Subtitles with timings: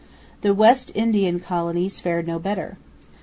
[0.41, 2.75] The West Indian Colonies fared no better.